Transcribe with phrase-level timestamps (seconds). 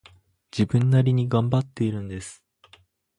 [0.51, 2.43] 自分なりに頑張っているんです